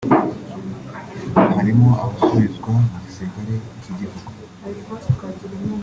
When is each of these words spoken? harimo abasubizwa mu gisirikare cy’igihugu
harimo 1.55 1.87
abasubizwa 2.03 2.67
mu 2.89 2.95
gisirikare 3.03 3.53
cy’igihugu 3.81 4.27